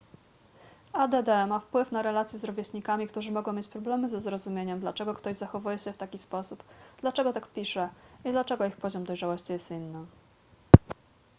[0.93, 5.37] add ma wpływ na relacje z rówieśnikami którzy mogą mieć problemy ze zrozumieniem dlaczego ktoś
[5.37, 6.63] zachowuje się w taki sposób
[6.97, 7.89] dlaczego tak pisze
[8.25, 10.05] i dlaczego ich poziom dojrzałości jest inny